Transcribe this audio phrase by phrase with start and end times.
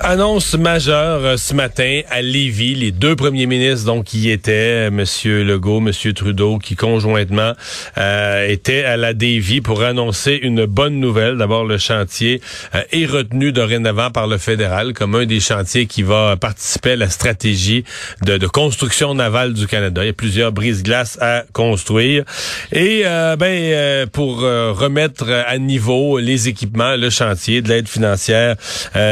[0.00, 4.90] Annonce majeure euh, ce matin à Lévis, les deux premiers ministres donc qui étaient, euh,
[4.90, 7.52] Monsieur Legault, Monsieur Trudeau, qui conjointement
[7.96, 11.36] euh, étaient à la Davie pour annoncer une bonne nouvelle.
[11.36, 12.40] D'abord, le chantier
[12.74, 16.96] euh, est retenu dorénavant par le fédéral comme un des chantiers qui va participer à
[16.96, 17.84] la stratégie
[18.22, 20.02] de, construction navale du Canada.
[20.02, 22.24] Il y a plusieurs brises-glaces à construire
[22.72, 23.04] et
[23.38, 28.56] ben pour remettre à niveau les équipements, le chantier, de l'aide financière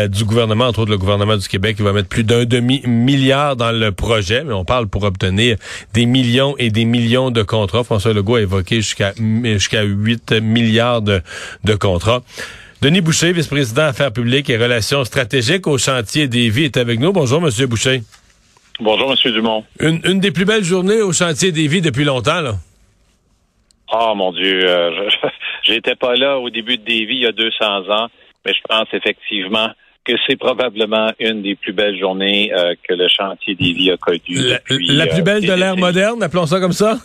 [0.09, 3.93] du gouvernement entre le gouvernement du Québec qui va mettre plus d'un demi-milliard dans le
[3.93, 5.57] projet, mais on parle pour obtenir
[5.93, 7.85] des millions et des millions de contrats.
[7.85, 9.13] François Legault a évoqué jusqu'à
[9.45, 11.21] jusqu'à 8 milliards de,
[11.65, 12.23] de contrats.
[12.81, 17.13] Denis Boucher, vice-président Affaires publiques et relations stratégiques au chantier des vies, est avec nous.
[17.13, 18.03] Bonjour, Monsieur Boucher.
[18.81, 19.65] Bonjour, Monsieur Dumont.
[19.79, 22.55] Une, une des plus belles journées au chantier des vies depuis longtemps, là.
[23.93, 25.11] Oh mon Dieu, euh,
[25.65, 28.09] j'étais pas là au début de Davy il y a 200 ans,
[28.47, 29.69] mais je pense effectivement
[30.05, 34.49] que c'est probablement une des plus belles journées euh, que le chantier des a connues.
[34.49, 36.99] La, la plus belle de l'ère moderne, appelons ça comme ça?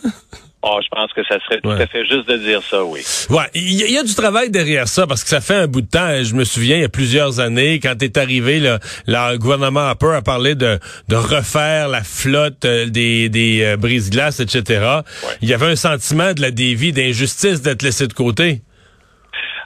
[0.62, 3.00] Oh, je pense que ça serait tout à fait juste de dire ça, oui.
[3.30, 5.86] Ouais, il y, a du travail derrière ça parce que ça fait un bout de
[5.86, 6.22] temps.
[6.22, 10.14] Je me souviens, il y a plusieurs années, quand est arrivé, le, le gouvernement Harper
[10.14, 15.02] a parlé de, de refaire la flotte euh, des, des euh, brise-glaces, etc.
[15.40, 18.62] Il y avait un sentiment de la dévie, d'injustice d'être laissé de côté.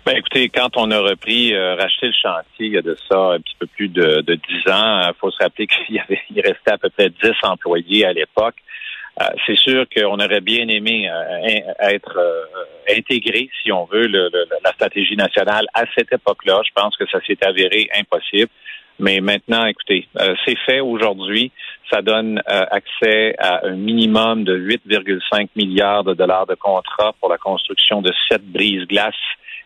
[0.04, 3.34] Ben écoutez, quand on a repris, euh, racheté le chantier, il y a de ça
[3.34, 6.20] un petit peu plus de, de 10 ans, il faut se rappeler qu'il y avait,
[6.30, 8.56] il restait à peu près 10 employés à l'époque.
[9.20, 12.18] Euh, c'est sûr qu'on aurait bien aimé euh, être
[12.90, 14.28] intégré, si on veut, le,
[14.64, 16.62] la stratégie nationale à cette époque-là.
[16.66, 18.50] Je pense que ça s'est avéré impossible.
[18.98, 20.08] Mais maintenant, écoutez,
[20.44, 21.50] c'est fait aujourd'hui.
[21.90, 27.38] Ça donne accès à un minimum de 8,5 milliards de dollars de contrats pour la
[27.38, 29.14] construction de sept brises-glaces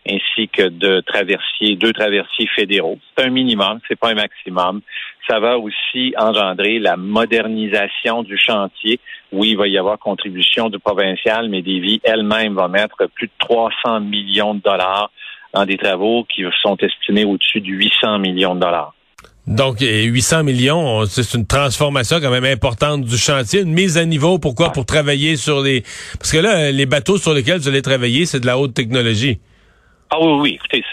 [0.08, 2.98] ainsi que de traversiers, deux traversiers fédéraux.
[3.16, 4.80] C'est un minimum, c'est pas un maximum.
[5.28, 9.00] Ça va aussi engendrer la modernisation du chantier.
[9.32, 13.32] Oui, il va y avoir contribution du provincial, mais Davy elle-même va mettre plus de
[13.38, 15.10] 300 millions de dollars
[15.52, 18.94] dans des travaux qui sont estimés au-dessus de 800 millions de dollars.
[19.46, 24.40] Donc, 800 millions, c'est une transformation quand même importante du chantier, une mise à niveau.
[24.40, 24.72] Pourquoi?
[24.72, 25.84] Pour travailler sur les...
[26.18, 29.38] Parce que là, les bateaux sur lesquels vous allez travailler, c'est de la haute technologie.
[30.08, 30.84] Ah oui, oui, écoutez,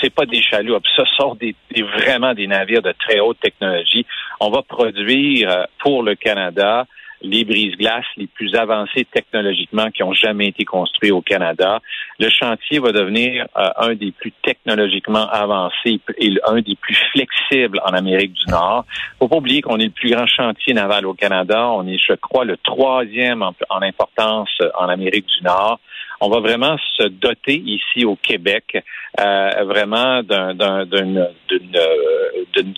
[0.00, 4.06] c'est, pas des chaloupes, ce sont des, vraiment des navires de très haute technologie.
[4.40, 6.86] On va produire euh, pour le Canada
[7.22, 11.80] les brise-glaces les plus avancées technologiquement qui ont jamais été construits au Canada.
[12.18, 17.80] Le chantier va devenir euh, un des plus technologiquement avancés et un des plus flexibles
[17.84, 18.86] en Amérique du Nord.
[19.18, 21.68] Faut pas oublier qu'on est le plus grand chantier naval au Canada.
[21.70, 25.78] On est, je crois, le troisième en, en importance en Amérique du Nord
[26.20, 28.82] on va vraiment se doter ici au Québec
[29.20, 31.28] euh, vraiment d'une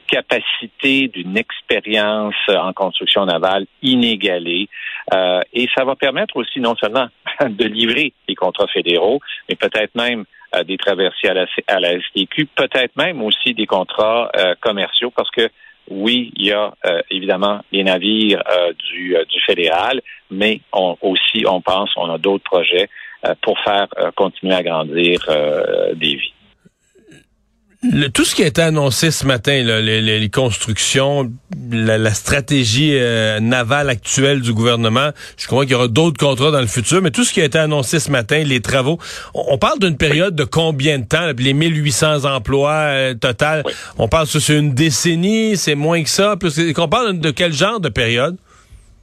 [0.07, 4.69] capacité, d'une expérience en construction navale inégalée.
[5.15, 7.09] Euh, et ça va permettre aussi non seulement
[7.49, 12.01] de livrer les contrats fédéraux, mais peut-être même euh, des traversiers à la, à la
[12.01, 15.49] STQ, peut-être même aussi des contrats commerciaux, parce que
[15.91, 16.71] oui, il y a
[17.11, 18.43] évidemment les navires
[18.91, 23.08] du, du fédéral, mais on, aussi, on pense, on a d'autres projets euh,
[23.43, 28.11] pour faire euh, continuer à grandir euh, des vies.
[28.13, 31.31] tout ce qui a été annoncé ce matin, les, constructions,
[31.71, 32.99] la, stratégie
[33.41, 37.11] navale actuelle du gouvernement, je crois qu'il y aura d'autres contrats dans le futur, mais
[37.11, 38.99] tout ce qui a été annoncé ce matin, les travaux,
[39.35, 41.31] on, parle d'une période de combien de temps?
[41.37, 43.63] les 1800 emplois total,
[43.97, 46.37] on parle sur une décennie, c'est moins que ça?
[46.79, 48.37] On parle de quel genre de période?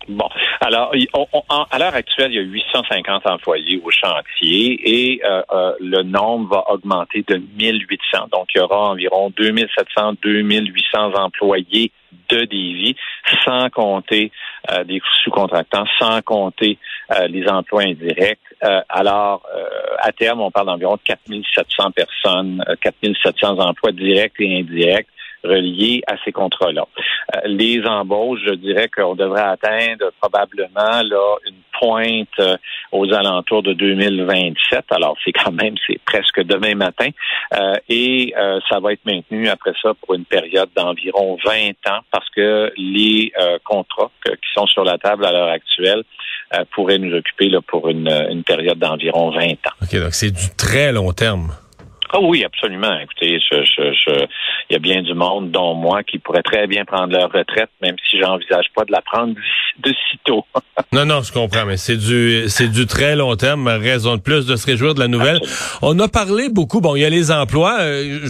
[0.07, 0.29] Bon,
[0.61, 0.93] alors,
[1.71, 6.55] à l'heure actuelle, il y a 850 employés au chantier et euh, euh, le nombre
[6.55, 8.27] va augmenter de 1800.
[8.31, 11.91] Donc, il y aura environ 2700, 2800 employés
[12.29, 12.95] de Davy,
[13.45, 14.31] sans compter
[14.71, 16.77] euh, des sous-contractants, sans compter
[17.29, 18.39] les emplois indirects.
[18.89, 19.43] alors,
[19.99, 25.07] à terme, on parle d'environ 4700 personnes, 4700 emplois directs et indirects
[25.45, 26.85] reliés à ces contrats-là.
[27.35, 32.57] Euh, les embauches, je dirais qu'on devrait atteindre probablement là une pointe euh,
[32.91, 34.85] aux alentours de 2027.
[34.91, 37.09] Alors c'est quand même c'est presque demain matin
[37.53, 38.33] euh, et
[38.69, 43.31] ça va être maintenu après ça pour une période d'environ 20 ans parce que les
[43.63, 46.03] contrats qui sont sur la table à l'heure actuelle
[46.71, 49.75] pourraient nous occuper là, pour une, une période d'environ 20 ans.
[49.81, 51.51] OK, donc c'est du très long terme.
[52.15, 52.97] Ah oui, absolument.
[53.01, 54.27] Écoutez, il
[54.69, 57.97] y a bien du monde, dont moi, qui pourrait très bien prendre leur retraite, même
[58.09, 59.35] si j'envisage pas de la prendre
[59.79, 60.45] de sitôt.
[60.93, 63.67] non, non, je comprends, mais c'est du c'est du très long terme.
[63.67, 65.41] Raison de plus de se réjouir de la nouvelle.
[65.81, 66.79] On a parlé beaucoup.
[66.79, 67.79] Bon, il y a les emplois.
[67.81, 68.25] Euh,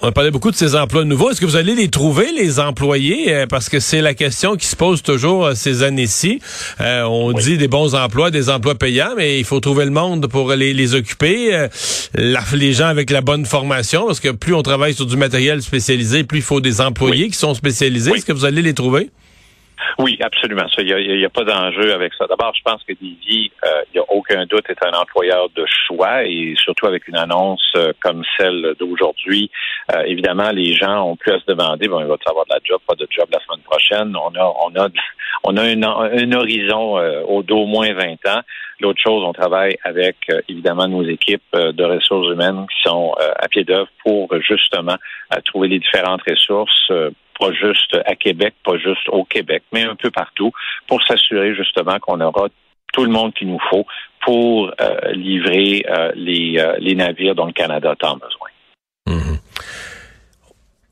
[0.00, 1.30] on a parlé beaucoup de ces emplois nouveaux.
[1.30, 3.32] Est-ce que vous allez les trouver, les employés?
[3.34, 6.40] Euh, parce que c'est la question qui se pose toujours euh, ces années-ci.
[6.80, 10.26] Euh, on dit des bons emplois, des emplois payants, mais il faut trouver le monde
[10.26, 11.68] pour les, les occuper.
[12.14, 16.24] les gens avec la bonne formation, parce que plus on travaille sur du matériel spécialisé,
[16.24, 18.12] plus il faut des employés qui sont spécialisés.
[18.12, 19.10] Est-ce que vous allez les trouver?
[19.98, 20.66] Oui, absolument.
[20.78, 22.26] Il n'y a, pas d'enjeu avec ça.
[22.26, 25.64] D'abord, je pense que Divi, euh, il n'y a aucun doute, est un employeur de
[25.86, 29.50] choix et surtout avec une annonce euh, comme celle d'aujourd'hui,
[29.94, 32.60] euh, évidemment, les gens ont plus à se demander, bon, il va avoir de la
[32.64, 34.16] job, pas de job la semaine prochaine?
[34.16, 34.88] On a, on a,
[35.44, 36.98] on a un, horizon
[37.28, 38.40] au d'au moins 20 ans.
[38.80, 40.16] L'autre chose, on travaille avec
[40.48, 44.96] évidemment nos équipes de ressources humaines qui sont à pied d'œuvre pour justement
[45.44, 46.90] trouver les différentes ressources
[47.42, 50.52] pas juste à Québec, pas juste au Québec, mais un peu partout,
[50.86, 52.46] pour s'assurer justement qu'on aura
[52.92, 53.84] tout le monde qu'il nous faut
[54.24, 58.48] pour euh, livrer euh, les, euh, les, navires dont le Canada a tant besoin.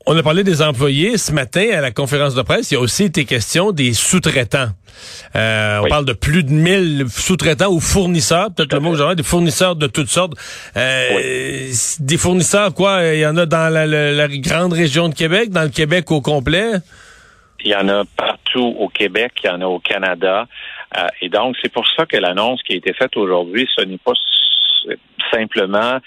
[0.07, 2.71] On a parlé des employés ce matin à la conférence de presse.
[2.71, 4.69] Il y a aussi été question des sous-traitants.
[5.35, 9.23] Euh, on parle de plus de 1000 sous-traitants ou fournisseurs, peut-être le mot genre, des
[9.23, 10.33] fournisseurs de toutes sortes.
[10.75, 11.69] Euh,
[11.99, 15.69] des fournisseurs, quoi, il y en a dans la, grande région de Québec, dans le
[15.69, 16.73] Québec au complet?
[17.63, 20.47] Il y en a partout au Québec, il y en a au Canada.
[20.97, 23.99] Euh, et donc, c'est pour ça que l'annonce qui a été faite aujourd'hui, ce n'est
[23.99, 24.13] pas
[25.31, 25.99] simplement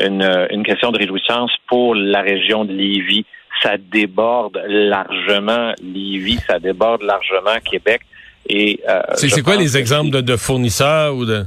[0.00, 3.26] une, une question de réjouissance pour la région de Lévis
[3.62, 8.02] ça déborde largement Lévis, ça déborde largement Québec.
[8.48, 11.44] Et euh, c'est quoi les exemples de, fournisseurs ou de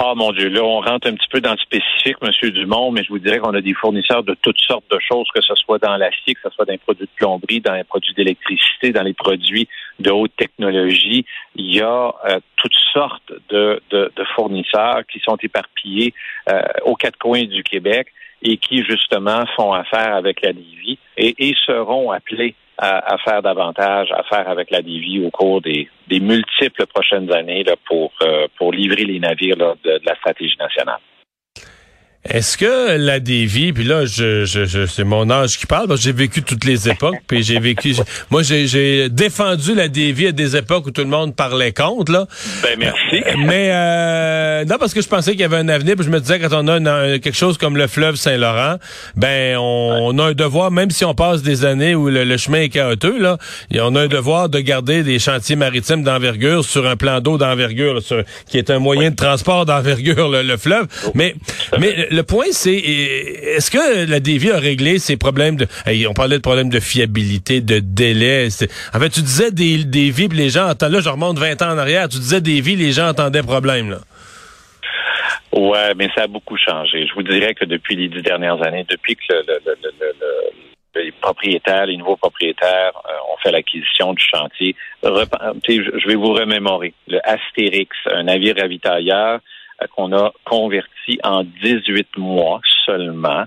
[0.00, 3.02] ah mon Dieu, là, on rentre un petit peu dans le spécifique, Monsieur Dumont, mais
[3.02, 5.80] je vous dirais qu'on a des fournisseurs de toutes sortes de choses, que ce soit
[5.80, 9.02] dans l'acier, que ce soit dans les produits de plomberie, dans les produits d'électricité, dans
[9.02, 9.66] les produits
[9.98, 11.26] de haute technologie.
[11.56, 16.14] Il y a euh, toutes sortes de, de, fournisseurs qui sont éparpillés
[16.48, 18.06] euh, aux quatre coins du Québec
[18.42, 24.48] et qui justement font affaire avec la Livie et, seront appelés à, faire davantage affaire
[24.48, 29.56] avec la Livie au cours des, multiples prochaines années pour, euh, pour livrer les navires
[29.56, 31.00] de la stratégie nationale.
[32.24, 36.04] Est-ce que la dévie, puis là, je, je, c'est mon âge qui parle, parce que
[36.04, 37.94] j'ai vécu toutes les époques, puis j'ai vécu,
[38.30, 42.26] moi, j'ai défendu la dévie à des époques où tout le monde parlait contre, là.
[42.62, 43.22] Ben, merci.
[43.24, 46.10] Euh, mais, euh, non, parce que je pensais qu'il y avait un avenir, puis je
[46.10, 48.76] me disais, quand on a quelque chose comme le fleuve Saint-Laurent,
[49.14, 52.68] ben, on, a un devoir, même si on passe des années où le, chemin est
[52.68, 53.38] chaotique, là,
[53.80, 58.00] on a un devoir de garder des chantiers maritimes d'envergure sur un plan d'eau d'envergure,
[58.48, 60.88] qui est un moyen de transport d'envergure, le, fleuve.
[61.06, 61.12] Oh.
[61.14, 61.34] Mais,
[61.78, 65.66] mais, le point, c'est est-ce que la DV a réglé ses problèmes de.
[66.08, 68.48] on parlait de problèmes de fiabilité, de délai.
[68.94, 70.92] En fait, tu disais des, des vies, les gens entendent.
[70.92, 72.08] Là, je remonte 20 ans en arrière.
[72.08, 73.98] Tu disais des vies, les gens entendaient problème, là.
[75.52, 77.06] Ouais, mais ça a beaucoup changé.
[77.06, 79.32] Je vous dirais que depuis les dix dernières années, depuis que
[80.94, 84.74] les propriétaires, les nouveaux propriétaires euh, ont fait l'acquisition du chantier.
[85.02, 86.92] je vais vous remémorer.
[87.06, 89.40] Le Astérix, un navire ravitailleur,
[89.86, 93.44] qu'on a converti en 18 mois seulement.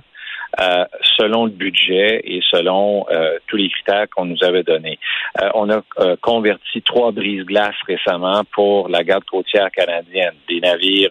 [0.59, 0.83] Euh,
[1.17, 4.99] selon le budget et selon euh, tous les critères qu'on nous avait donnés.
[5.41, 5.81] Euh, on a
[6.21, 11.09] converti trois brises-glaces récemment pour la garde côtière canadienne, des navires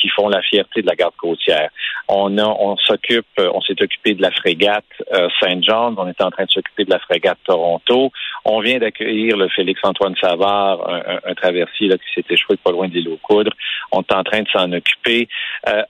[0.00, 1.70] qui font la fierté de la garde côtière.
[2.08, 4.84] On a, on s'occupe, on s'est occupé de la frégate
[5.40, 8.10] Saint John, on est en train de s'occuper de la frégate Toronto.
[8.44, 12.88] On vient d'accueillir le Félix-Antoine Savard, un, un, traversier là, qui s'est échoué pas loin
[12.88, 13.52] de l'île aux Coudres.
[13.92, 15.28] On est en train de s'en occuper.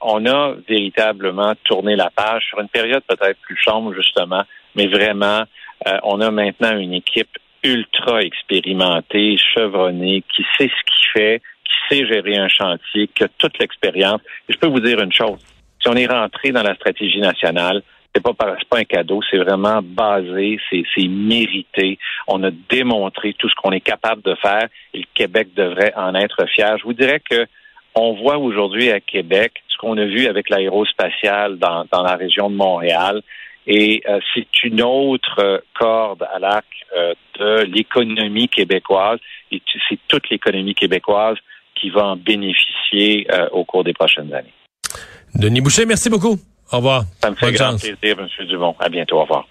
[0.01, 4.43] on a véritablement tourné la page sur une période peut-être plus sombre, justement,
[4.75, 5.45] mais vraiment,
[5.87, 11.77] euh, on a maintenant une équipe ultra expérimentée, chevronnée, qui sait ce qu'il fait, qui
[11.89, 14.21] sait gérer un chantier, qui a toute l'expérience.
[14.49, 15.39] Je peux vous dire une chose.
[15.81, 17.83] Si on est rentré dans la stratégie nationale,
[18.15, 21.99] c'est pas, pas un cadeau, c'est vraiment basé, c'est, mérité.
[22.27, 26.15] On a démontré tout ce qu'on est capable de faire et le Québec devrait en
[26.15, 26.77] être fier.
[26.79, 27.47] Je vous dirais que
[27.95, 32.55] on voit aujourd'hui à Québec qu'on a vu avec l'aérospatiale dans, dans la région de
[32.55, 33.23] Montréal.
[33.67, 36.67] Et euh, c'est une autre euh, corde à l'arc
[36.97, 39.19] euh, de l'économie québécoise.
[39.51, 41.37] Et c'est toute l'économie québécoise
[41.75, 44.53] qui va en bénéficier au cours des prochaines années.
[45.35, 46.37] Denis Boucher, merci beaucoup.
[46.71, 47.05] Au revoir.
[47.23, 48.47] Ça me fait grand plaisir, M.
[48.47, 48.77] Dumont.
[48.79, 49.17] À bientôt.
[49.17, 49.47] Au revoir.